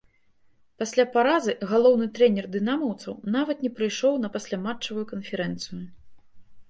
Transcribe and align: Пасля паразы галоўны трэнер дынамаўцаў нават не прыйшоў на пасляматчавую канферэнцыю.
Пасля 0.83 1.03
паразы 1.15 1.53
галоўны 1.73 2.07
трэнер 2.15 2.47
дынамаўцаў 2.57 3.13
нават 3.35 3.57
не 3.67 3.71
прыйшоў 3.79 4.13
на 4.25 4.33
пасляматчавую 4.39 5.05
канферэнцыю. 5.13 5.83